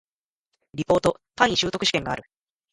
[0.73, 2.23] リポート、単位習得試験がある